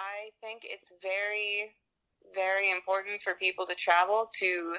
[0.00, 1.74] I think it's very,
[2.34, 4.76] very important for people to travel to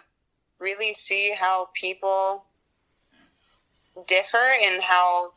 [0.59, 2.46] really see how people
[4.07, 5.34] differ and how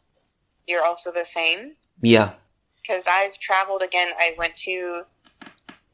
[0.66, 1.72] you're also the same.
[2.00, 2.32] Yeah.
[2.80, 4.08] Because I've traveled again.
[4.18, 5.02] I went to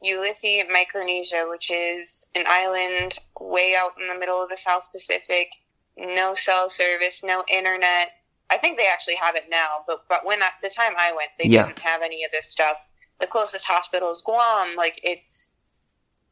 [0.03, 5.49] Ulithi, Micronesia, which is an island way out in the middle of the South Pacific.
[5.97, 8.09] No cell service, no internet.
[8.49, 11.29] I think they actually have it now, but but when I, the time I went,
[11.39, 11.67] they Yeah.
[11.67, 12.77] didn't have any of this stuff.
[13.21, 14.75] The closest hospital is Guam.
[14.75, 15.49] Like it's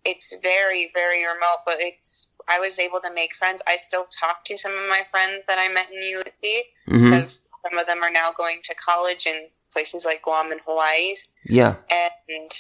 [0.04, 3.62] it's very very remote, but it's I was able to make friends.
[3.68, 7.41] I still talk to some of my friends that I met in Ulithi hmm because
[7.64, 11.16] some of them are now going to college in places like Guam and Hawaii.
[11.45, 11.76] Yeah.
[11.90, 12.52] And,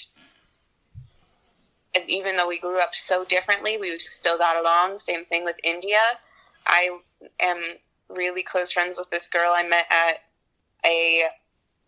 [1.95, 4.97] and even though we grew up so differently, we still got along.
[4.97, 6.01] Same thing with India.
[6.65, 6.89] I
[7.39, 7.57] am
[8.09, 10.21] really close friends with this girl I met at
[10.85, 11.23] a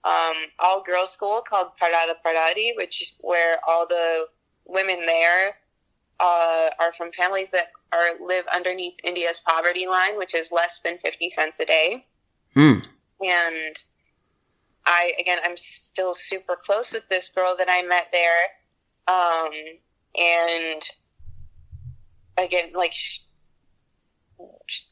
[0.03, 4.25] um, all girls school called Parada Paradi, which is where all the
[4.65, 5.55] women there
[6.19, 10.97] uh, are from families that are live underneath India's poverty line, which is less than
[10.97, 12.05] fifty cents a day
[12.55, 12.85] Mm.
[13.21, 13.75] and
[14.85, 18.49] I again I'm still super close with this girl that I met there,
[19.07, 19.51] um,
[20.17, 20.81] and
[22.37, 22.93] again like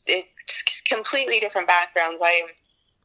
[0.05, 2.21] it's completely different backgrounds.
[2.23, 2.43] I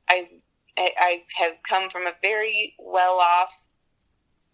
[0.08, 0.28] I
[0.77, 3.55] I I have come from a very well off,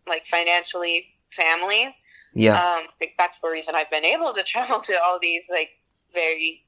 [0.06, 1.94] like financially family.
[2.34, 2.60] Yeah.
[2.62, 5.70] Um, like, that's the reason I've been able to travel to all these like
[6.12, 6.64] very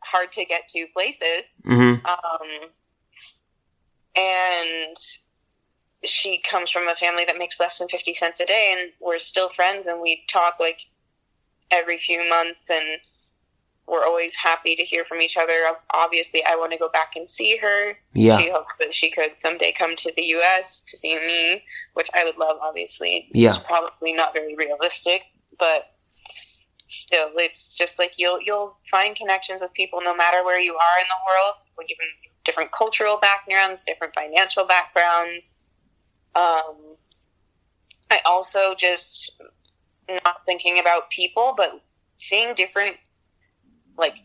[0.00, 1.50] hard to get to places.
[1.64, 2.70] hmm Um,
[4.16, 4.96] and
[6.04, 9.18] she comes from a family that makes less than 50 cents a day, and we're
[9.18, 10.80] still friends, and we talk like
[11.70, 13.00] every few months, and
[13.86, 15.64] we're always happy to hear from each other.
[15.94, 17.96] Obviously, I want to go back and see her.
[18.14, 18.38] Yeah.
[18.38, 20.82] She hopes that she could someday come to the U.S.
[20.88, 23.28] to see me, which I would love, obviously.
[23.32, 23.50] Yeah.
[23.50, 25.22] It's probably not very realistic,
[25.58, 25.92] but
[26.88, 31.00] still, it's just like you'll you'll find connections with people no matter where you are
[31.00, 32.06] in the world, even
[32.44, 35.60] different cultural backgrounds, different financial backgrounds.
[36.34, 36.96] Um,
[38.10, 39.32] I also just
[40.08, 41.80] not thinking about people, but
[42.18, 42.96] seeing different
[43.98, 44.16] like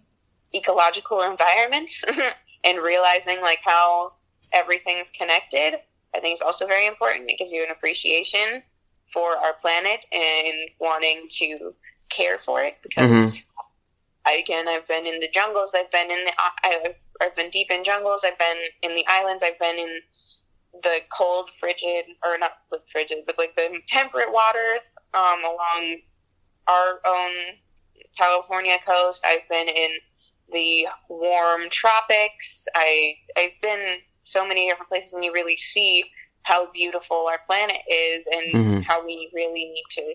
[0.53, 2.03] ecological environments
[2.63, 4.13] and realizing like how
[4.51, 5.75] everything's connected.
[6.13, 7.29] I think is also very important.
[7.29, 8.61] It gives you an appreciation
[9.13, 11.73] for our planet and wanting to
[12.09, 13.43] care for it because
[14.25, 17.71] I, again I've been in the jungles I've been in the I, I've been deep
[17.71, 19.99] in jungles I've been in the islands I've been in
[20.83, 22.51] the cold frigid or not
[22.87, 25.97] frigid but like the temperate waters um, along
[26.67, 27.31] our own
[28.17, 29.91] California coast I've been in
[30.51, 36.03] the warm tropics I I've been so many different places and you really see
[36.43, 38.83] how beautiful our planet is and Mhm.
[38.83, 40.13] how we really need to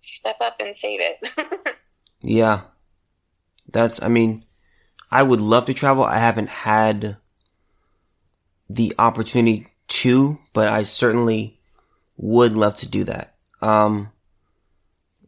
[0.00, 1.18] step up and save it.
[2.20, 2.62] Yeah.
[3.70, 4.44] That's, I mean,
[5.10, 6.04] I would love to travel.
[6.04, 7.18] I haven't had
[8.70, 11.58] the opportunity to, but I certainly
[12.16, 13.34] would love to do that.
[13.60, 14.10] Um,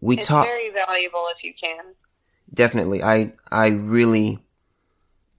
[0.01, 1.85] we talk very valuable if you can.
[2.57, 3.03] Definitely.
[3.03, 4.41] I, I really,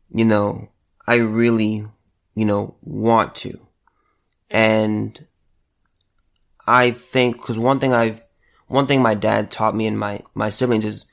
[0.10, 0.70] you know,
[1.06, 1.86] I really,
[2.36, 3.60] you know, want to.
[4.50, 5.28] And
[6.66, 8.22] I think, cause one thing I've,
[8.68, 11.06] one thing my dad taught me and my, my siblings is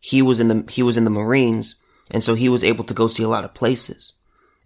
[0.00, 1.74] he was in the, he was in the Marines.
[2.10, 4.14] And so he was able to go see a lot of places.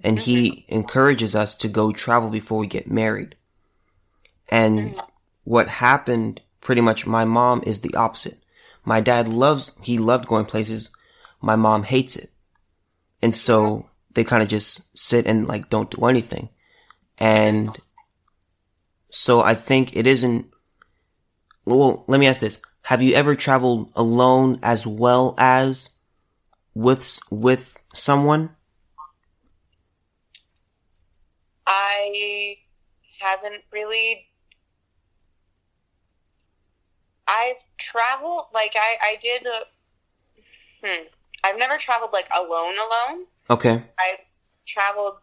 [0.04, 0.74] And he mm-hmm.
[0.74, 3.34] encourages us to go travel before we get married.
[4.48, 5.00] And mm-hmm.
[5.44, 8.41] what happened, pretty much my mom is the opposite.
[8.84, 10.90] My dad loves, he loved going places.
[11.40, 12.30] My mom hates it.
[13.20, 16.48] And so they kind of just sit and like don't do anything.
[17.18, 17.78] And
[19.10, 20.46] so I think it isn't,
[21.64, 22.60] well, let me ask this.
[22.82, 25.90] Have you ever traveled alone as well as
[26.74, 28.50] with, with someone?
[31.66, 32.56] I
[33.20, 34.26] haven't really.
[37.26, 39.46] I've traveled like I I did.
[39.46, 39.60] A,
[40.84, 41.04] hmm.
[41.44, 43.26] I've never traveled like alone alone.
[43.50, 43.82] Okay.
[43.98, 44.18] I
[44.66, 45.14] traveled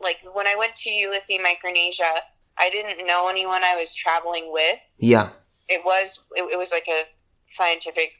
[0.00, 2.22] like when I went to Ulithi, Micronesia.
[2.58, 4.78] I didn't know anyone I was traveling with.
[4.98, 5.30] Yeah.
[5.68, 7.04] It was it, it was like a
[7.48, 8.12] scientific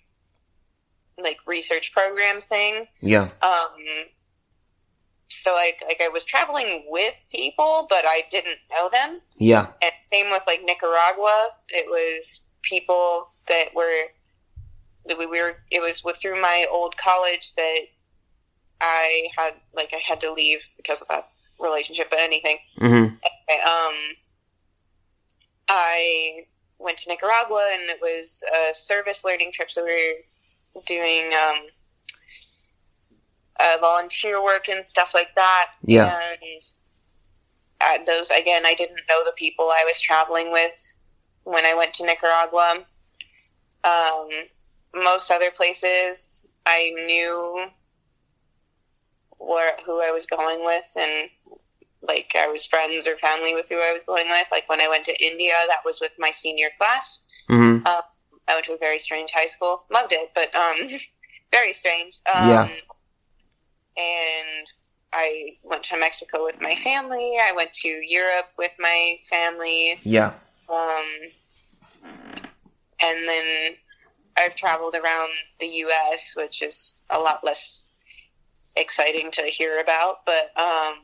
[1.23, 2.87] like research program thing.
[3.01, 3.29] Yeah.
[3.43, 3.71] Um,
[5.31, 9.21] so like like I was traveling with people, but I didn't know them.
[9.37, 9.69] Yeah.
[9.83, 11.51] And same with like Nicaragua.
[11.69, 14.07] It was people that were
[15.07, 15.57] that we were.
[15.71, 17.81] It was with, through my old college that
[18.81, 21.29] I had like I had to leave because of that
[21.59, 22.11] relationship.
[22.11, 23.07] But anything, hmm
[23.67, 23.95] um,
[25.69, 26.47] I
[26.79, 29.71] went to Nicaragua and it was a service learning trip.
[29.71, 30.17] So we
[30.75, 31.67] were doing um,
[33.61, 35.73] uh, volunteer work and stuff like that.
[35.85, 36.21] Yeah.
[36.43, 36.63] And
[37.81, 40.95] at those, again, I didn't know the people I was traveling with
[41.45, 42.85] when I went to Nicaragua.
[43.85, 44.29] Um,
[44.95, 47.67] most other places, I knew
[49.39, 51.31] where who I was going with, and
[52.03, 54.49] like I was friends or family with who I was going with.
[54.51, 57.23] Like when I went to India, that was with my senior class.
[57.49, 57.87] Mm-hmm.
[57.87, 58.03] Um,
[58.49, 59.85] I went to a very strange high school.
[59.91, 60.89] Loved it, but um,
[61.53, 62.19] very strange.
[62.33, 62.69] Um, Yeah.
[64.01, 64.67] And
[65.13, 67.37] I went to Mexico with my family.
[67.41, 69.99] I went to Europe with my family.
[70.03, 70.33] Yeah.
[70.69, 71.05] Um,
[73.03, 73.75] and then
[74.37, 77.87] I've traveled around the U.S., which is a lot less
[78.77, 80.25] exciting to hear about.
[80.25, 80.95] But um,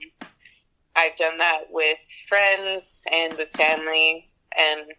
[0.94, 1.98] I've done that with
[2.28, 4.92] friends and with family, and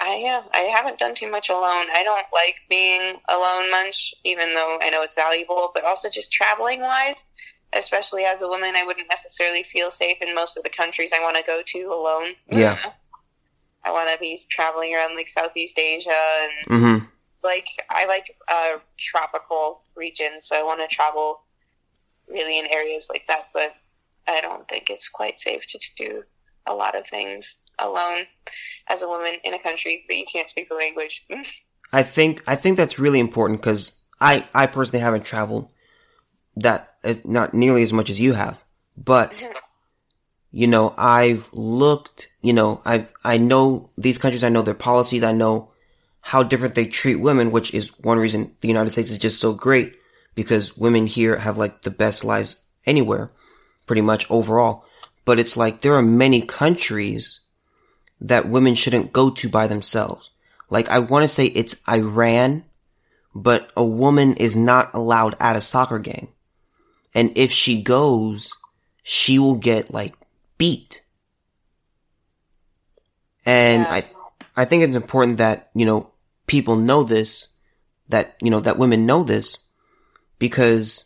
[0.00, 1.86] I yeah, I haven't done too much alone.
[1.92, 5.70] I don't like being alone much, even though I know it's valuable.
[5.74, 7.24] But also just traveling wise,
[7.72, 11.20] especially as a woman, I wouldn't necessarily feel safe in most of the countries I
[11.20, 12.34] want to go to alone.
[12.50, 12.78] Yeah.
[13.84, 16.10] I want to be traveling around like Southeast Asia
[16.42, 17.04] and Mm-hmm.
[17.42, 21.40] like I like uh, tropical regions, so I want to travel
[22.28, 23.48] really in areas like that.
[23.52, 23.74] But
[24.28, 26.22] I don't think it's quite safe to do
[26.66, 28.26] a lot of things alone
[28.88, 31.26] as a woman in a country that you can't speak the language.
[31.92, 35.70] I think I think that's really important because I I personally haven't traveled
[36.56, 38.58] that not nearly as much as you have,
[38.96, 39.32] but
[40.50, 42.28] you know I've looked.
[42.42, 44.44] You know I've I know these countries.
[44.44, 45.22] I know their policies.
[45.22, 45.72] I know
[46.20, 49.54] how different they treat women, which is one reason the United States is just so
[49.54, 49.94] great
[50.34, 53.30] because women here have like the best lives anywhere,
[53.86, 54.84] pretty much overall.
[55.24, 57.40] But it's like there are many countries
[58.20, 60.30] that women shouldn't go to by themselves.
[60.70, 62.64] Like I want to say it's Iran,
[63.34, 66.28] but a woman is not allowed at a soccer game.
[67.14, 68.52] And if she goes,
[69.02, 70.14] she will get like
[70.58, 71.02] beat.
[73.46, 73.92] And Yeah.
[73.92, 74.04] I
[74.56, 76.10] I think it's important that, you know,
[76.48, 77.48] people know this,
[78.08, 79.56] that, you know, that women know this
[80.40, 81.04] because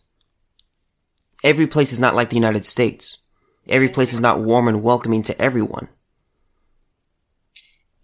[1.44, 3.18] every place is not like the United States.
[3.68, 5.88] Every place is not warm and welcoming to everyone.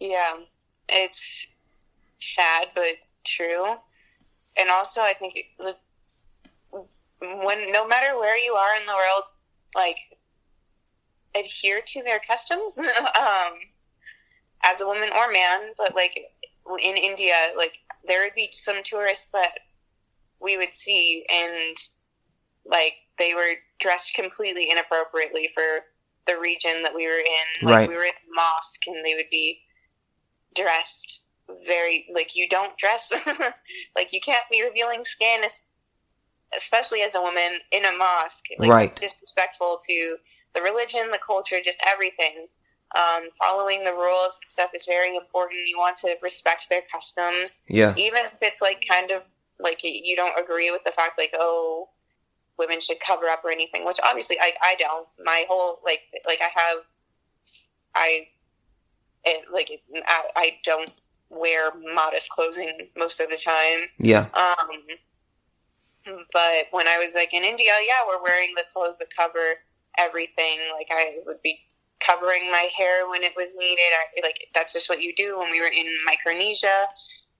[0.00, 0.34] Yeah,
[0.88, 1.46] it's
[2.20, 3.74] sad but true.
[4.56, 5.36] And also, I think
[7.20, 9.24] when no matter where you are in the world,
[9.74, 9.98] like
[11.34, 12.78] adhere to their customs.
[12.78, 13.54] um,
[14.64, 16.18] as a woman or man, but like
[16.82, 19.52] in India, like there would be some tourists that
[20.40, 21.76] we would see, and
[22.66, 25.84] like they were dressed completely inappropriately for
[26.26, 27.66] the region that we were in.
[27.66, 27.88] Like Right.
[27.88, 29.60] we were in a mosque, and they would be
[30.54, 31.22] dressed
[31.66, 33.10] very like you don't dress
[33.96, 35.40] like you can't be revealing skin,
[36.56, 38.44] especially as a woman in a mosque.
[38.58, 39.00] Like Right.
[39.00, 40.16] disrespectful to
[40.54, 42.46] the religion, the culture, just everything.
[42.96, 45.60] Um, following the rules and stuff is very important.
[45.68, 47.94] You want to respect their customs Yeah.
[47.96, 49.22] even if it's like kind of
[49.60, 51.88] like you don't agree with the fact like oh
[52.58, 56.40] women should cover up or anything which obviously i, I don't my whole like like
[56.40, 56.78] i have
[57.94, 58.26] i
[59.28, 60.90] it, like it, I, I don't
[61.30, 63.88] wear modest clothing most of the time.
[63.98, 64.26] Yeah.
[64.34, 64.70] um
[66.32, 69.56] but when i was like in india yeah we're wearing the clothes that cover
[69.98, 70.58] everything.
[70.72, 71.58] Like i would be
[72.00, 73.82] covering my hair when it was needed.
[73.82, 75.38] I, like that's just what you do.
[75.38, 76.86] When we were in micronesia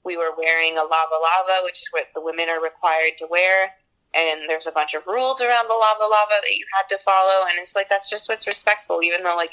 [0.04, 3.70] we were wearing a lava lava which is what the women are required to wear.
[4.14, 7.46] And there's a bunch of rules around the lava lava that you had to follow.
[7.48, 9.52] And it's like that's just what's respectful even though like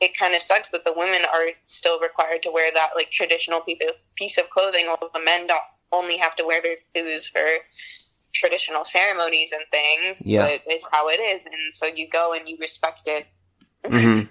[0.00, 3.60] it kind of sucks that the women are still required to wear that like traditional
[3.60, 5.60] piece of, piece of clothing while the men don't
[5.92, 7.40] only have to wear their thews for
[8.32, 10.42] traditional ceremonies and things Yeah.
[10.42, 13.26] but it's how it is and so you go and you respect it.
[13.88, 14.22] Hmm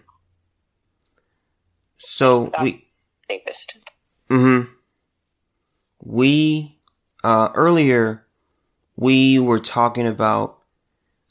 [1.97, 2.87] So we,
[3.27, 3.77] safest
[4.29, 4.61] hmm
[6.03, 6.77] we,
[7.23, 8.25] uh, earlier
[8.95, 10.59] we were talking about,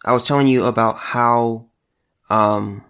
[0.05, 1.67] I was telling you about how,
[2.29, 2.85] um,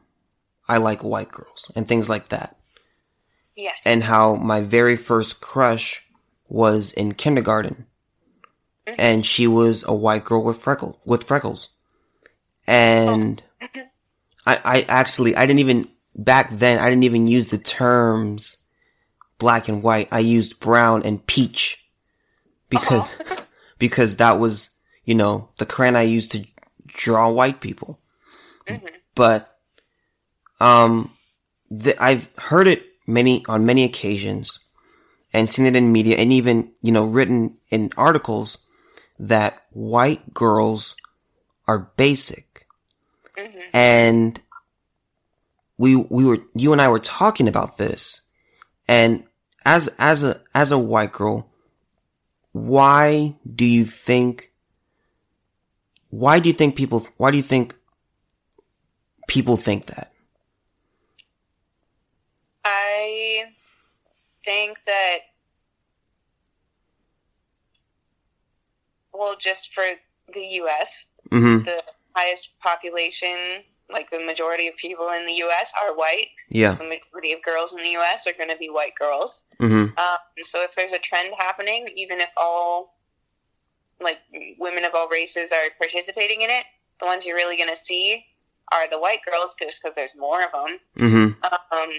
[0.68, 2.56] I like white girls and things like that.
[3.56, 6.02] yes And how my very first crush
[6.48, 7.86] was in kindergarten.
[8.86, 11.68] And she was a white girl with freckle, with freckles.
[12.66, 13.42] And
[14.46, 18.58] I, I actually, I didn't even, back then, I didn't even use the terms
[19.38, 20.08] black and white.
[20.12, 21.82] I used brown and peach
[22.68, 23.14] because,
[23.78, 24.70] because that was,
[25.04, 26.46] you know, the crayon I used to
[26.86, 27.98] draw white people.
[28.68, 28.88] Mhm.
[29.14, 29.53] But,
[30.60, 31.12] um,
[31.70, 34.58] th- I've heard it many, on many occasions
[35.32, 38.58] and seen it in media and even, you know, written in articles
[39.18, 40.96] that white girls
[41.66, 42.66] are basic.
[43.36, 44.40] hmm And
[45.76, 48.22] we, we were, you and I were talking about this.
[48.86, 49.24] And
[49.64, 51.50] as, as a, as a white girl,
[52.52, 54.52] why do you think,
[56.10, 57.74] why do you think people, why do you think
[59.26, 60.13] people think that?
[63.04, 63.44] I
[64.44, 65.18] think that,
[69.12, 69.84] well, just for
[70.32, 71.64] the U.S., Mm-hmm.
[71.64, 71.82] the
[72.14, 75.72] highest population, like the majority of people in the U.S.
[75.82, 76.28] are white.
[76.48, 76.74] Yeah.
[76.74, 78.26] The majority of girls in the U.S.
[78.26, 79.44] are going to be white girls.
[79.58, 79.98] Mm-hmm.
[79.98, 82.94] Um, so if there's a trend happening, even if all
[84.00, 84.18] like
[84.58, 86.64] women of all races are participating in it,
[87.00, 88.24] the ones you're really going to see
[88.70, 90.78] are the white girls, just because there's more of them.
[90.98, 91.44] Mm-hmm.
[91.44, 91.90] Um,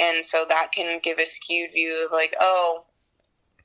[0.00, 2.84] and so that can give a skewed view of like, oh,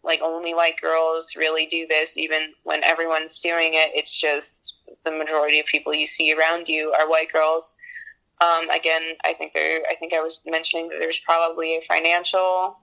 [0.04, 3.92] like only white girls really do this, even when everyone's doing it.
[3.96, 7.76] It's just the majority of people you see around you are white girls.
[8.42, 9.82] Um, again, I think there.
[9.90, 12.78] I think I was mentioning that there's probably a financial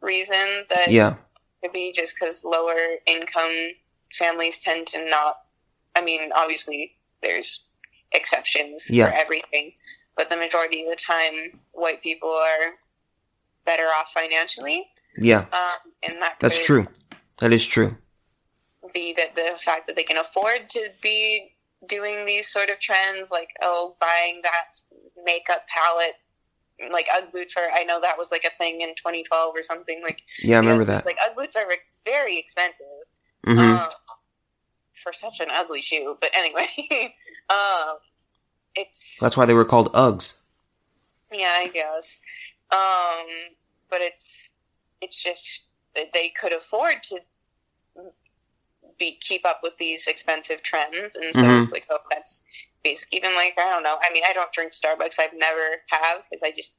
[0.00, 1.16] reason that Yeah.
[1.62, 3.70] could be just because lower income
[4.14, 5.38] families tend to not.
[5.96, 7.64] I mean, obviously, there's
[8.12, 9.06] exceptions Yeah.
[9.08, 9.72] for everything,
[10.14, 12.74] but the majority of the time, white people are
[13.68, 14.86] better off financially.
[15.18, 15.44] Yeah.
[15.52, 16.86] Um, and that That's true.
[17.40, 17.96] That is true.
[18.94, 21.52] be that the fact that they can afford to be
[21.86, 24.80] doing these sort of trends, like oh, buying that
[25.22, 26.14] makeup palette,
[26.90, 27.68] like UGG boots are.
[27.70, 30.00] I know that was like a thing in 2012 or something.
[30.02, 31.04] Like Yeah, I remember that.
[31.04, 31.66] Like UGG boots are
[32.06, 32.86] very expensive.
[33.44, 33.88] hmm um,
[34.94, 36.16] for such an ugly shoe.
[36.20, 36.66] But anyway,
[37.50, 37.98] um,
[38.74, 40.34] it's That's why they were called Uggs.
[41.30, 42.18] yeah, I guess.
[42.70, 43.26] Um,
[43.90, 44.50] but it's
[45.00, 45.62] it's just
[45.94, 47.20] that they could afford to
[48.98, 51.62] be keep up with these expensive trends, and so Mhm.
[51.62, 52.40] it's like, oh, that's
[52.82, 53.08] basic.
[53.12, 53.98] Even like I don't know.
[54.02, 55.18] I mean, I don't drink Starbucks.
[55.18, 56.72] I've never have because I just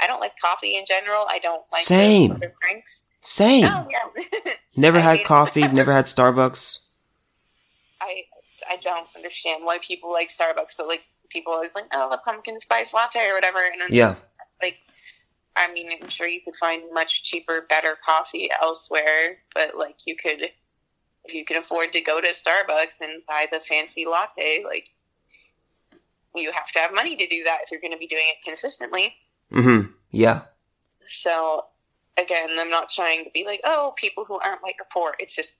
[0.00, 1.26] I don't like coffee in general.
[1.28, 2.40] I don't like Same.
[2.62, 3.04] drinks.
[3.22, 3.64] Same.
[3.64, 4.52] Oh yeah.
[4.76, 6.78] Never had hate- coffee, never had Starbucks.
[8.00, 8.24] I
[8.68, 12.58] I don't understand why people like Starbucks, but like people always like, oh, the pumpkin
[12.60, 13.58] spice latte or whatever.
[13.64, 14.16] And then, Yeah.
[14.60, 14.76] like,
[15.56, 20.16] I mean, I'm sure you could find much cheaper, better coffee elsewhere, but like you
[20.16, 20.48] could,
[21.24, 24.88] if you can afford to go to Starbucks and buy the fancy latte, like
[26.34, 28.44] you have to have money to do that if you're going to be doing it
[28.44, 29.14] consistently.
[29.52, 29.90] Mm-hmm.
[30.10, 30.42] Yeah.
[31.04, 31.66] So
[32.16, 35.14] again, I'm not trying to be like, oh, people who aren't white are poor.
[35.18, 35.58] It's just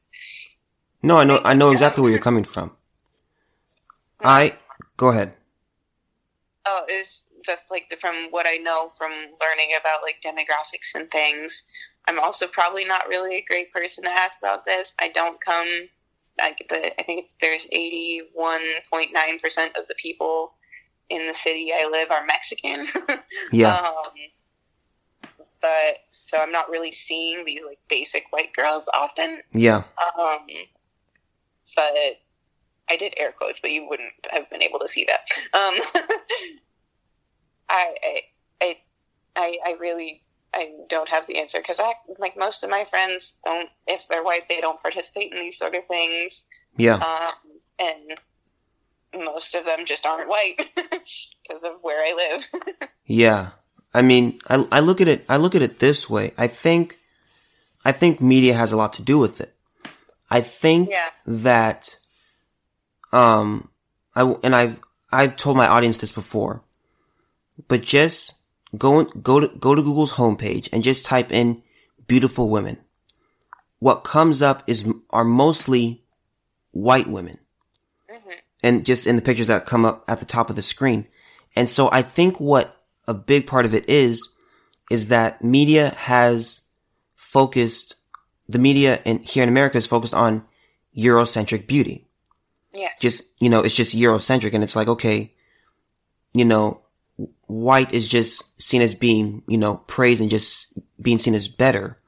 [1.02, 2.76] No, I know I know exactly where you're coming from.
[4.24, 4.56] I
[4.96, 5.34] go ahead.
[6.64, 11.10] Oh, it's just like the, from what I know from learning about like demographics and
[11.10, 11.64] things.
[12.08, 14.94] I'm also probably not really a great person to ask about this.
[15.00, 15.68] I don't come.
[16.38, 20.54] Like the, I think it's there's 81.9 percent of the people
[21.10, 22.86] in the city I live are Mexican.
[23.52, 23.74] Yeah.
[23.74, 24.12] um,
[25.60, 29.40] but so I'm not really seeing these like basic white girls often.
[29.52, 29.84] Yeah.
[30.18, 30.46] Um,
[31.76, 31.92] but
[32.90, 35.58] I did air quotes, but you wouldn't have been able to see that.
[35.58, 35.74] Um,
[37.72, 37.94] I,
[38.60, 38.76] I,
[39.34, 40.22] I, I, really,
[40.54, 44.22] I don't have the answer because I, like most of my friends don't, if they're
[44.22, 46.44] white, they don't participate in these sort of things.
[46.76, 46.96] Yeah.
[46.96, 47.32] Um,
[47.78, 52.88] and most of them just aren't white because of where I live.
[53.04, 53.50] Yeah.
[53.92, 56.32] I mean, I, I look at it, I look at it this way.
[56.38, 56.96] I think,
[57.84, 59.54] I think media has a lot to do with it.
[60.30, 61.10] I think Yeah.
[61.26, 61.96] that,
[63.12, 63.68] um,
[64.14, 64.78] I, and I've,
[65.10, 66.62] I've told my audience this before,
[67.68, 68.42] but just
[68.76, 71.62] go, go to, go to Google's homepage and just type in
[72.06, 72.78] beautiful women.
[73.78, 76.04] What comes up is, are mostly
[76.72, 77.38] white women.
[78.08, 78.32] hmm
[78.62, 81.06] and just in the pictures that come up at the top of the screen.
[81.56, 82.76] And so I think what
[83.08, 84.32] a big part of it is,
[84.90, 86.62] is that media has
[87.16, 87.96] focused,
[88.48, 90.44] the media in, here in America is focused on
[90.96, 92.06] Eurocentric beauty.
[92.72, 93.00] Yes.
[93.00, 95.34] Just, you know, it's just Eurocentric and it's like, okay,
[96.32, 96.81] you know,
[97.52, 101.98] white is just seen as being, you know, praised and just being seen as better.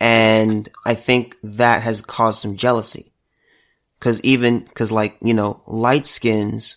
[0.00, 3.12] And I think that has caused some jealousy.
[4.00, 6.76] Cause even, cause like, you know, light skins,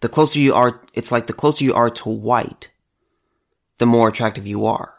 [0.00, 2.70] the closer you are, it's like the closer you are to white,
[3.78, 4.94] the more attractive you are.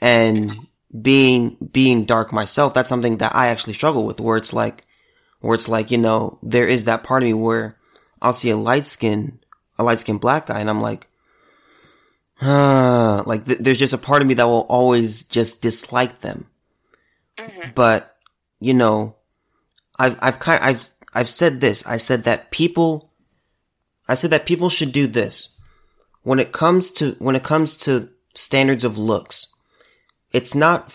[0.00, 0.66] And
[0.98, 4.86] being, being dark myself, that's something that I actually struggle with where it's like,
[5.40, 7.78] where it's like, you know, there is that part of me where
[8.22, 9.39] I'll see a light skin,
[9.80, 11.08] a light skinned black guy, and I'm like,
[13.26, 16.46] like th- there's just a part of me that will always just dislike them.
[17.38, 17.70] Mm-hmm.
[17.74, 18.16] But
[18.60, 19.16] you know,
[19.98, 21.84] I've I've kind I've I've said this.
[21.86, 23.10] I said that people,
[24.08, 25.56] I said that people should do this
[26.22, 29.46] when it comes to when it comes to standards of looks.
[30.32, 30.94] It's not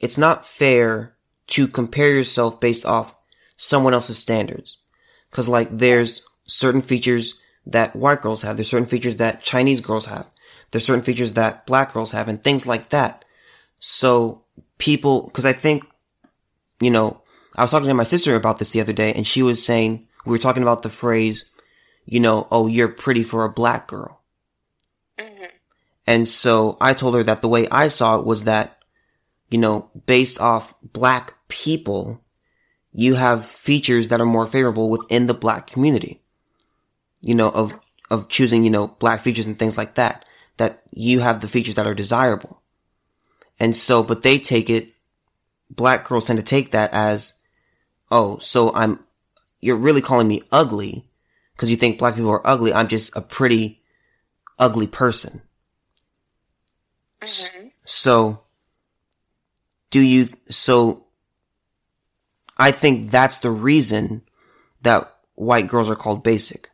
[0.00, 1.14] it's not fair
[1.48, 3.16] to compare yourself based off
[3.56, 4.78] someone else's standards.
[5.30, 8.56] Cause like there's certain features that white girls have.
[8.56, 10.26] There's certain features that Chinese girls have.
[10.70, 13.24] There's certain features that black girls have and things like that.
[13.78, 14.42] So
[14.78, 15.84] people, cause I think,
[16.80, 17.22] you know,
[17.54, 20.08] I was talking to my sister about this the other day and she was saying,
[20.24, 21.50] we were talking about the phrase,
[22.06, 24.20] you know, oh, you're pretty for a black girl.
[25.18, 25.44] Mm-hmm.
[26.06, 28.78] And so I told her that the way I saw it was that,
[29.50, 32.24] you know, based off black people,
[32.92, 36.21] you have features that are more favorable within the black community.
[37.22, 40.26] You know, of, of choosing, you know, black features and things like that.
[40.58, 42.60] That you have the features that are desirable.
[43.58, 44.92] And so, but they take it,
[45.70, 47.34] black girls tend to take that as,
[48.10, 48.98] oh, so I'm,
[49.60, 51.06] you're really calling me ugly
[51.52, 52.74] because you think black people are ugly.
[52.74, 53.80] I'm just a pretty
[54.58, 55.42] ugly person.
[57.22, 57.68] Mm-hmm.
[57.84, 58.42] So,
[59.90, 61.06] do you, so,
[62.58, 64.22] I think that's the reason
[64.82, 66.68] that white girls are called basic.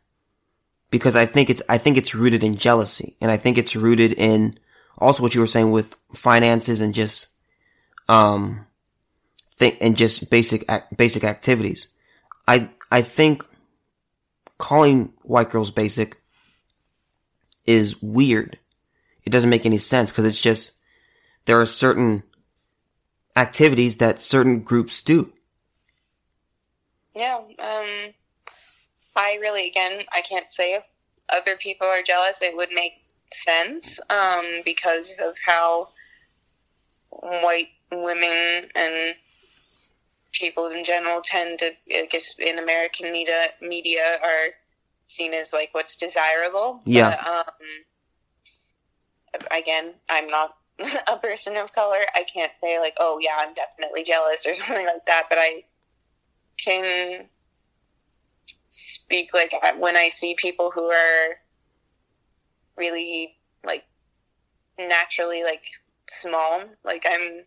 [0.91, 3.15] Because I think it's, I think it's rooted in jealousy.
[3.21, 4.57] And I think it's rooted in
[4.97, 7.29] also what you were saying with finances and just,
[8.07, 8.65] um,
[9.55, 11.89] think, and just basic, basic activities.
[12.47, 13.45] I, I think
[14.57, 16.19] calling white girls basic
[17.67, 18.57] is weird.
[19.23, 20.73] It doesn't make any sense because it's just,
[21.45, 22.23] there are certain
[23.35, 25.31] activities that certain groups do.
[27.15, 27.37] Yeah.
[27.37, 28.13] Um,
[29.15, 30.87] I really, again, I can't say if
[31.29, 32.41] other people are jealous.
[32.41, 32.93] It would make
[33.33, 35.89] sense um, because of how
[37.09, 39.15] white women and
[40.31, 44.53] people in general tend to, I guess, in American media, media are
[45.07, 46.81] seen as like what's desirable.
[46.85, 47.09] Yeah.
[47.15, 47.43] But, um,
[49.51, 50.55] again, I'm not
[51.07, 51.99] a person of color.
[52.15, 55.23] I can't say like, oh yeah, I'm definitely jealous or something like that.
[55.29, 55.63] But I
[56.57, 57.25] can
[58.69, 61.37] speak like when I see people who are
[62.77, 63.83] really like
[64.77, 65.63] naturally like
[66.09, 67.43] small, like I'm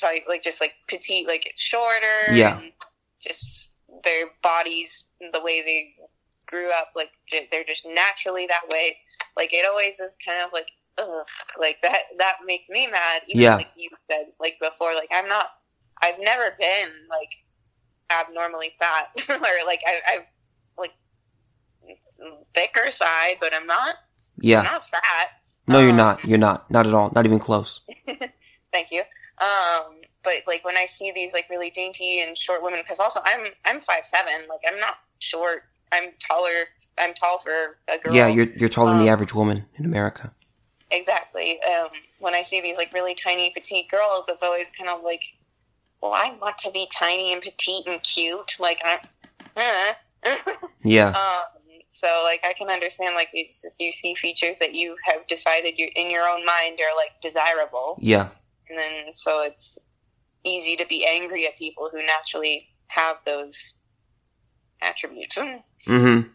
[0.00, 2.58] talking like just like petite, like it's shorter, Yeah.
[2.58, 2.72] and
[3.20, 3.70] just
[4.04, 5.94] their bodies, the way they
[6.46, 8.96] grew up, like j- they're just naturally that way.
[9.36, 11.26] Like it always is kind of like, ugh,
[11.58, 11.98] like that.
[12.18, 13.22] That makes me mad.
[13.28, 13.56] Even Yeah.
[13.56, 15.46] like you said, like before, like I'm not.
[16.04, 17.30] I've never been like
[18.10, 20.26] abnormally fat or like I, I've
[22.54, 23.90] thicker side, but I'm not.
[23.90, 24.62] I'm Yeah.
[24.62, 25.28] not fat.
[25.66, 26.24] No, you're Um, not.
[26.24, 26.70] You're not.
[26.70, 27.10] Not at all.
[27.14, 27.80] Not even close.
[28.72, 29.02] Thank you.
[29.38, 33.20] Um, but like when I see these like really dainty and short women, because also
[33.24, 34.46] I'm I'm five seven.
[34.48, 35.64] Like I'm not short.
[35.92, 36.68] I'm taller.
[36.98, 38.14] I'm tall for a girl.
[38.14, 40.32] Yeah, you're you're taller than the Um, average woman in America.
[40.90, 41.60] exactly.
[41.62, 45.24] Um, when I see these like really tiny petite girls, it's always kind of like,
[46.00, 48.56] well, I want to be tiny and petite and cute.
[48.58, 48.98] Like I'm.
[49.56, 49.92] Uh.
[50.84, 51.08] Yeah.
[51.08, 51.61] Um,
[51.94, 55.74] so like I can understand like it's just you see features that you have decided
[55.78, 58.30] you in your own mind are like desirable, Yeah.
[58.68, 59.78] and then so it's
[60.42, 63.74] easy to be angry at people who naturally have those
[64.80, 65.38] attributes.
[65.86, 66.28] Mm-hmm.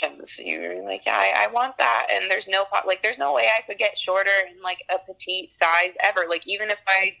[0.00, 3.46] Because you're like, yeah, I, I want that, and there's no like, there's no way
[3.46, 6.26] I could get shorter in like a petite size ever.
[6.28, 7.16] Like even if I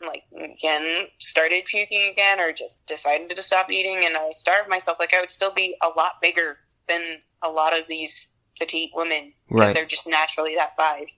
[0.00, 4.98] like again started puking again or just decided to stop eating and I starved myself,
[4.98, 8.28] like I would still be a lot bigger than a lot of these
[8.58, 9.32] petite women.
[9.50, 9.74] Right.
[9.74, 11.16] They're just naturally that size.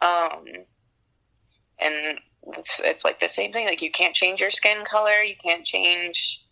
[0.00, 0.44] Um,
[1.78, 2.18] and
[2.58, 3.66] it's, it's like the same thing.
[3.66, 5.22] Like you can't change your skin color.
[5.22, 6.42] You can't change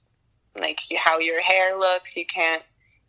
[0.58, 2.16] like how your hair looks.
[2.16, 2.62] You can't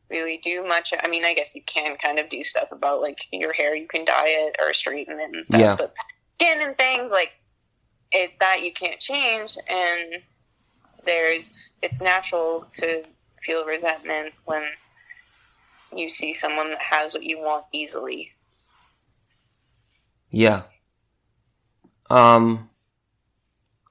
[0.10, 0.94] really do much.
[0.98, 3.76] I mean, I guess you can kind of do stuff about like your hair.
[3.76, 5.60] You can dye it or straighten it and stuff.
[5.60, 5.76] Yeah.
[5.76, 5.94] But
[6.40, 7.32] skin and things like
[8.12, 9.58] it that you can't change.
[9.68, 10.22] And
[11.06, 13.04] there's it's natural to
[13.42, 14.64] feel resentment when
[15.96, 18.32] you see someone that has what you want easily.
[20.30, 20.64] Yeah.
[22.10, 22.70] Um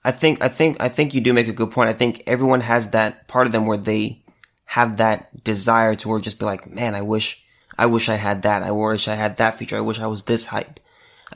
[0.04, 1.90] I think I think I think you do make a good point.
[1.90, 4.22] I think everyone has that part of them where they
[4.64, 7.42] have that desire to just be like, man, I wish
[7.76, 8.62] I wish I had that.
[8.62, 9.76] I wish I had that feature.
[9.76, 10.80] I wish I was this height.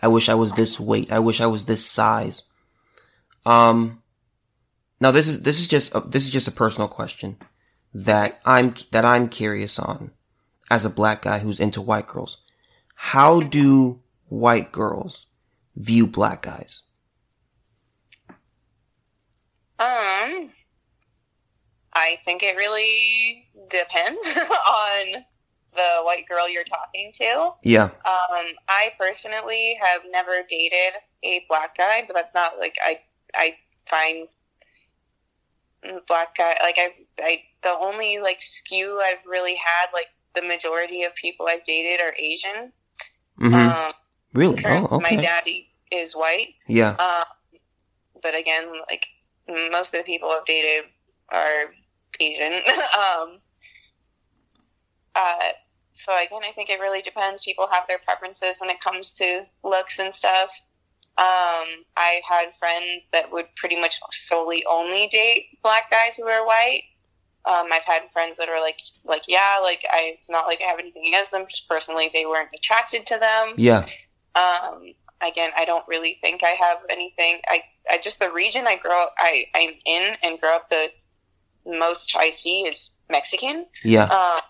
[0.03, 1.13] I wish I was this weight.
[1.13, 2.43] I wish I was this size.
[3.45, 4.03] Um
[5.01, 7.37] now this is this is just a, this is just a personal question
[7.95, 10.13] that I'm that I'm curious on
[10.71, 12.39] as a black guy who's into white girls.
[12.95, 15.27] How do white girls
[15.77, 16.83] view black guys?
[19.79, 20.51] Um,
[21.93, 25.25] I think it really depends on
[25.75, 27.51] the white girl you're talking to.
[27.65, 27.85] Yeah.
[27.85, 33.01] Um, I personally have never dated a black guy, but that's not like I
[33.35, 34.29] I find
[36.07, 41.03] black guy like I I the only like skew I've really had like the majority
[41.03, 42.73] of people I've dated are Asian.
[43.41, 43.55] Mm-hmm.
[43.55, 43.93] Um,
[44.33, 44.63] really?
[44.65, 46.55] Oh, My daddy is white.
[46.67, 46.91] Yeah.
[46.91, 47.25] Um,
[48.23, 49.07] but again, like
[49.49, 50.85] most of the people I've dated
[51.29, 51.73] are
[52.21, 52.53] Asian.
[52.97, 53.39] um,
[55.15, 55.51] uh,
[55.95, 57.45] so again, I think it really depends.
[57.45, 60.51] People have their preferences when it comes to looks and stuff.
[61.19, 66.47] Um, I had friends that would pretty much solely only date black guys who are
[66.47, 66.85] white.
[67.45, 70.15] Um, I've had friends that are like, like yeah, like I.
[70.19, 71.45] It's not like I have anything against them.
[71.49, 73.55] Just personally, they weren't attracted to them.
[73.57, 73.85] Yeah.
[74.35, 77.41] Um, again, I don't really think I have anything.
[77.49, 80.89] I, I just the region I grow up, I I'm in and grow up the
[81.67, 83.67] most I see is Mexican.
[83.85, 84.05] Yeah.
[84.05, 84.41] Um,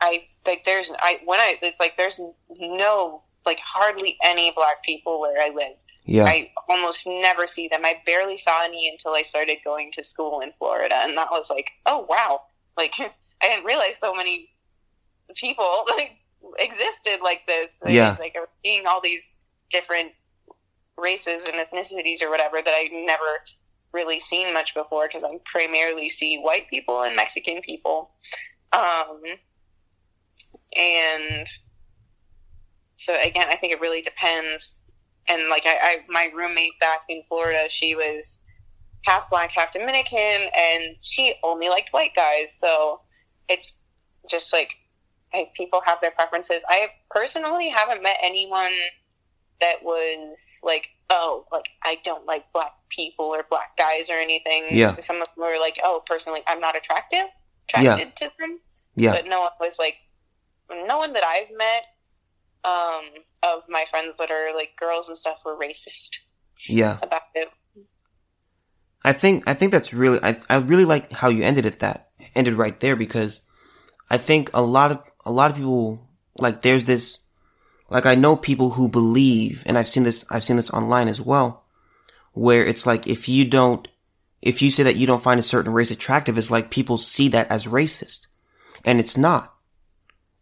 [0.00, 2.20] I like there's I when I it's like there's
[2.58, 5.82] no like hardly any black people where I lived.
[6.04, 6.24] Yeah.
[6.24, 7.84] I almost never see them.
[7.84, 11.50] I barely saw any until I started going to school in Florida, and that was
[11.50, 12.42] like, oh wow,
[12.76, 14.50] like I didn't realize so many
[15.34, 16.12] people like
[16.58, 17.70] existed like this.
[17.82, 18.16] Like, Yeah.
[18.18, 19.30] like seeing all these
[19.70, 20.12] different
[20.98, 23.40] races and ethnicities or whatever that I never
[23.92, 28.10] really seen much before because I primarily see white people and Mexican people.
[28.72, 29.20] Um,
[30.76, 31.46] and
[32.96, 34.80] so again, I think it really depends.
[35.28, 38.38] And like I, I, my roommate back in Florida, she was
[39.04, 40.16] half black, half Dominican,
[40.56, 42.54] and she only liked white guys.
[42.56, 43.00] So
[43.48, 43.72] it's
[44.28, 44.76] just like
[45.34, 46.64] I, people have their preferences.
[46.68, 48.72] I personally haven't met anyone
[49.60, 54.66] that was like, oh, like I don't like black people or black guys or anything.
[54.70, 54.96] Yeah.
[55.00, 57.26] Some of them were like, oh, personally, I'm not attractive,
[57.68, 58.60] attracted to them.
[58.94, 59.12] Yeah.
[59.12, 59.96] But no one was like,
[60.70, 61.82] no one that I've met
[62.66, 63.04] um,
[63.42, 66.16] of my friends that are like girls and stuff were racist
[66.66, 66.98] Yeah.
[67.02, 67.48] about it.
[69.04, 72.10] I think I think that's really I I really like how you ended it that
[72.34, 73.40] ended right there because
[74.10, 77.24] I think a lot of a lot of people like there's this
[77.88, 81.20] like I know people who believe and I've seen this I've seen this online as
[81.20, 81.62] well
[82.32, 83.86] where it's like if you don't
[84.42, 87.28] if you say that you don't find a certain race attractive it's like people see
[87.28, 88.26] that as racist
[88.84, 89.54] and it's not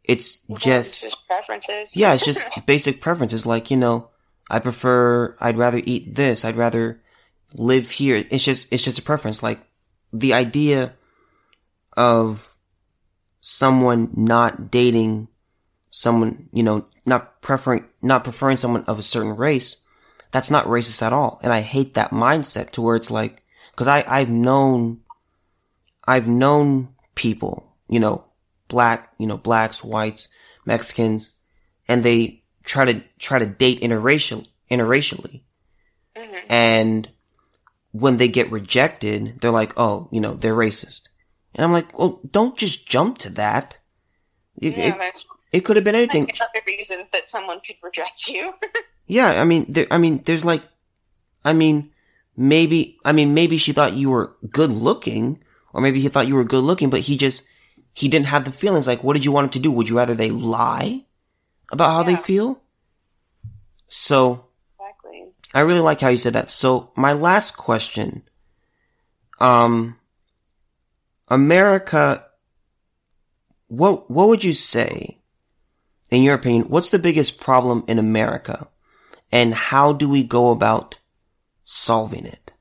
[0.04, 1.96] it's Well, it's just just preferences.
[1.96, 3.46] yeah, it's just basic preferences.
[3.46, 4.10] Like, you know,
[4.50, 6.44] I prefer, I'd rather eat this.
[6.44, 7.00] I'd rather
[7.54, 8.24] live here.
[8.30, 9.42] It's just, it's just a preference.
[9.42, 9.60] Like,
[10.12, 10.94] the idea
[11.96, 12.56] of
[13.40, 15.28] someone not dating
[15.90, 19.84] someone, you know, not preferring, not preferring someone of a certain race,
[20.32, 21.40] that's not racist at all.
[21.42, 23.42] And I hate that mindset to where it's like,
[23.76, 25.00] cause I, I've known,
[26.06, 28.24] I've known people, you know,
[28.74, 30.28] black, you know, blacks, whites,
[30.66, 31.30] Mexicans,
[31.86, 35.42] and they try to try to date interracial interracially.
[36.16, 36.42] Mhm.
[36.48, 37.08] And
[37.92, 41.02] when they get rejected, they're like, "Oh, you know, they're racist."
[41.54, 43.78] And I'm like, "Well, don't just jump to that.
[44.60, 46.24] It, Yeah, it, it could have been anything.
[46.26, 48.52] many other reasons that someone could reject you.
[49.06, 50.62] Yeah, I mean, there, I mean, there's like,
[51.44, 51.92] I mean,
[52.38, 56.36] maybe, I mean, maybe she thought you were good looking, or maybe he thought you
[56.36, 57.44] were good looking, but he just,
[57.94, 58.86] he didn't have the feelings.
[58.86, 59.70] Like, what did you want him to do?
[59.70, 61.04] Would you rather they lie
[61.70, 62.60] about how they feel?
[63.88, 64.46] So,
[64.78, 65.28] exactly.
[65.54, 66.50] I really like how you said that.
[66.50, 68.22] So, my last question,
[69.38, 69.96] um,
[71.28, 72.26] America,
[73.68, 75.20] what, what would you say,
[76.10, 78.68] in your opinion, what's the biggest problem in America?
[79.30, 80.98] And how do we go about
[81.62, 82.52] solving it?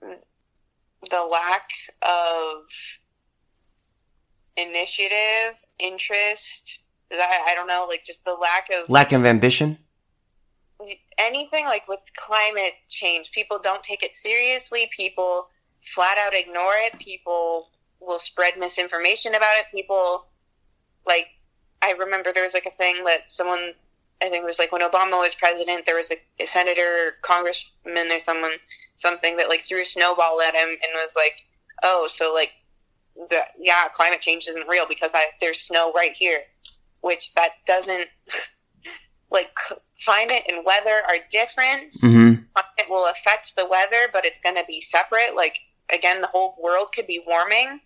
[0.00, 1.70] The lack
[2.02, 2.64] of
[4.56, 6.80] initiative, interest.
[7.12, 9.78] I, I don't know, like just the lack of Lack of ambition?
[11.18, 13.32] anything like with climate change.
[13.32, 14.88] People don't take it seriously.
[14.96, 15.48] People
[15.82, 16.98] flat out ignore it.
[17.00, 17.68] People
[18.00, 19.66] will spread misinformation about it.
[19.74, 20.26] People
[21.06, 21.26] like
[21.82, 23.72] I remember there was like a thing that someone
[24.20, 28.10] I think it was like when Obama was president, there was a, a senator, congressman,
[28.10, 28.52] or someone
[28.96, 31.34] something that like threw a snowball at him and was like,
[31.82, 32.52] "Oh, so like,
[33.30, 36.42] the, yeah, climate change isn't real because I, there's snow right here,"
[37.00, 38.08] which that doesn't
[39.30, 39.50] like
[40.04, 41.92] climate and weather are different.
[41.94, 42.42] Mm-hmm.
[42.54, 45.34] Climate will affect the weather, but it's going to be separate.
[45.34, 45.58] Like
[45.92, 47.80] again, the whole world could be warming,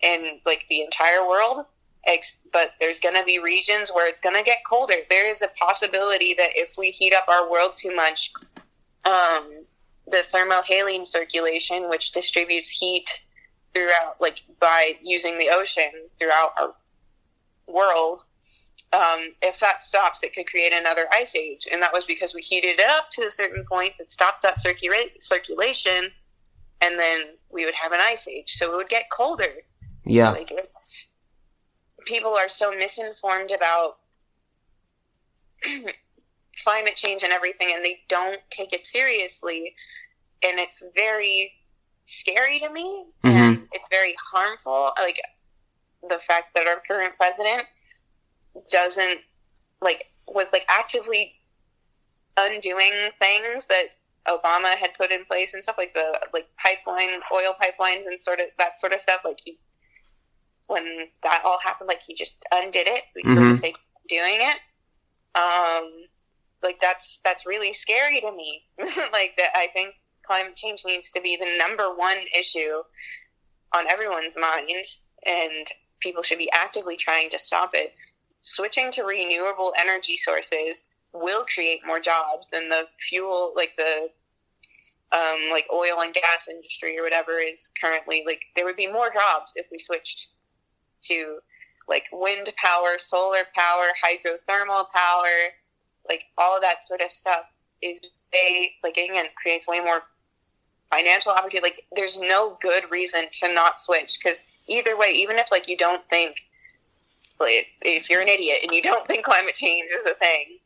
[0.00, 1.64] in like the entire world.
[2.52, 4.94] But there's going to be regions where it's going to get colder.
[5.10, 8.32] There is a possibility that if we heat up our world too much,
[9.04, 9.64] um,
[10.06, 13.22] the thermohaline circulation, which distributes heat
[13.78, 16.74] throughout, like by using the ocean throughout our
[17.66, 18.20] world,
[18.92, 21.66] um, if that stops, it could create another ice age.
[21.70, 24.58] And that was because we heated it up to a certain point that stopped that
[24.58, 26.10] circula- circulation,
[26.80, 28.56] and then we would have an ice age.
[28.56, 29.52] So it would get colder.
[30.04, 30.30] Yeah.
[30.30, 31.06] Like it's,
[32.06, 33.98] people are so misinformed about
[36.64, 39.74] climate change and everything, and they don't take it seriously.
[40.42, 41.52] And it's very
[42.08, 43.30] scary to me, Mhm.
[43.30, 44.92] and it's very harmful.
[44.96, 45.20] Like
[46.08, 47.66] the fact that our current president
[48.70, 49.20] doesn't
[49.80, 51.40] like was like actively
[52.36, 57.54] undoing things that Obama had put in place and stuff like the like pipeline oil
[57.60, 59.20] pipelines and sort of that sort of stuff.
[59.24, 59.58] Like he
[60.66, 63.52] when that all happened, like he just undid it for Mhm.
[63.52, 64.60] the sake of doing it.
[65.34, 66.08] Um,
[66.62, 68.66] like that's that's really scary to me.
[69.12, 69.94] like that, I think
[70.28, 72.82] climate change needs to be the number one issue
[73.74, 74.84] on everyone's mind,
[75.26, 75.66] and
[76.00, 77.94] people should be actively trying to stop it.
[78.42, 84.10] Switching to renewable energy sources will create more jobs than the fuel, like the
[85.10, 88.42] um, like oil and gas industry or whatever is currently like.
[88.54, 90.28] There would be more jobs if we switched
[91.04, 91.38] to
[91.88, 95.54] like wind power, solar power, hydrothermal power,
[96.06, 97.44] like all that sort of stuff
[97.80, 97.98] is
[98.32, 100.02] way like again creates way more
[100.90, 101.60] financial opportunity.
[101.62, 105.76] Like there's no good reason to not switch because either way, even if like you
[105.76, 106.36] don't think
[107.40, 110.58] like if you're an idiot and you don't think climate change is a thing,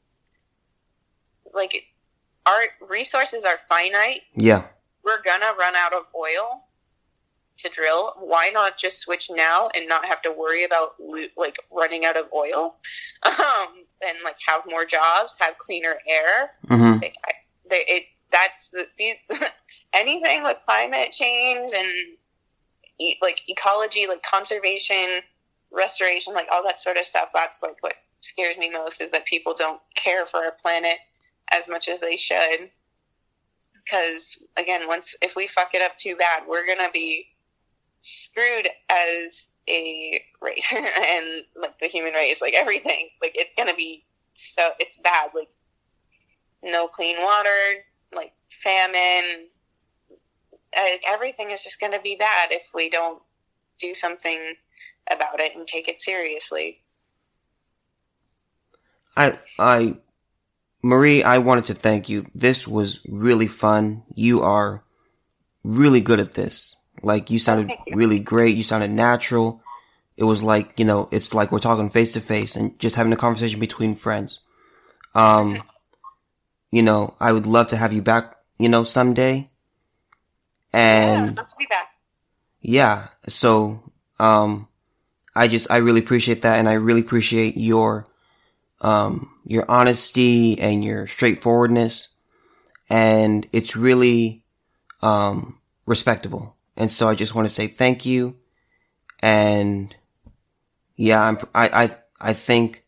[1.53, 1.85] like
[2.47, 4.23] our resources are finite.
[4.35, 4.65] Yeah.
[5.05, 6.65] We're gonna run out of oil
[7.59, 8.15] to drill.
[8.19, 10.95] Why not just switch now and not have to worry about
[11.37, 12.77] like running out of oil?
[13.25, 16.51] Um, and like have more jobs, have cleaner air.
[16.67, 17.33] hmm Like, I,
[17.71, 19.15] they, it that's the, these
[19.95, 21.93] anything with climate change and
[22.99, 25.21] e- like ecology, like conservation,
[25.71, 27.29] restoration, like all that sort of stuff.
[27.35, 30.99] That's like what scares me most is that people don't care for our planet
[31.51, 32.71] as much as they should.
[33.85, 37.27] Because again, once if we fuck it up too bad, we're gonna be
[38.01, 43.09] screwed as a race and like the human race, like everything.
[43.21, 45.31] Like it's gonna be so it's bad.
[45.35, 45.51] Like
[46.63, 49.49] no clean water, like famine.
[50.77, 53.21] Uh, everything is just going to be bad if we don't
[53.79, 54.39] do something
[55.11, 56.81] about it and take it seriously.
[59.17, 59.97] I, I,
[60.83, 62.27] Marie, I wanted to thank you.
[62.35, 64.05] This was really fun.
[64.15, 64.83] You are
[65.63, 66.77] really good at this.
[67.03, 67.97] Like you sounded you.
[67.97, 68.57] really great.
[68.57, 69.63] You sounded natural.
[70.17, 73.13] It was like, you know, it's like we're talking face to face and just having
[73.13, 74.41] a conversation between friends.
[75.15, 75.63] Um,
[76.71, 79.47] you know, I would love to have you back, you know, someday.
[80.73, 81.89] Yeah, And to be back.
[82.61, 83.83] yeah, so,
[84.19, 84.69] um,
[85.35, 88.07] I just, I really appreciate that and I really appreciate your,
[88.81, 92.09] um, your honesty and your straightforwardness.
[92.91, 94.45] And it's really,
[95.01, 96.57] um, respectable.
[96.77, 98.37] And so I just want to say thank you.
[99.21, 99.95] And
[100.97, 102.85] yeah, I'm, I, I, I think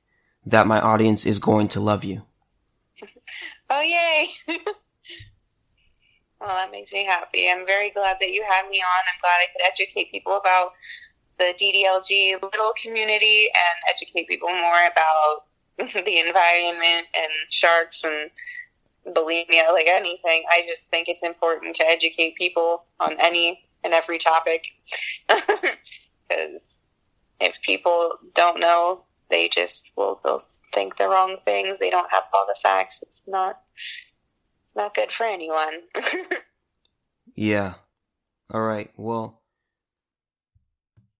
[0.47, 2.23] that my audience is going to love you.
[3.70, 4.29] Oh, yay!
[6.44, 7.48] well, that makes me happy.
[7.48, 9.02] I'm very glad that you had me on.
[9.09, 10.72] I'm glad I could educate people about
[11.38, 15.44] the DDLG little community and educate people more about
[16.04, 18.30] the environment and sharks and
[19.14, 20.44] bulimia, like anything.
[20.50, 24.66] I just think it's important to educate people on any and every topic.
[26.26, 26.78] Because
[27.38, 30.40] if people don't know, they just will they'll
[30.72, 31.78] think the wrong things.
[31.78, 33.02] They don't have all the facts.
[33.02, 33.61] It's not
[34.77, 35.83] not good for anyone.
[37.37, 37.75] Yeah.
[38.53, 38.91] All right.
[38.97, 39.43] Well,